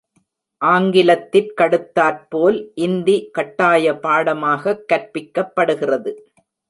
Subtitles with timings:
[0.61, 6.13] ஆங்கிலத்திற் கடுத்தாற்போல், இந்தி கட்டாய பாடமாகக் கற்பிக்கப்படுகிறது.